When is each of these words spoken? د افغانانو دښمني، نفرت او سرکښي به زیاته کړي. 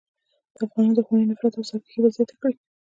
د 0.55 0.57
افغانانو 0.65 0.95
دښمني، 0.97 1.25
نفرت 1.31 1.53
او 1.55 1.67
سرکښي 1.69 1.99
به 2.03 2.09
زیاته 2.15 2.35
کړي. 2.41 2.55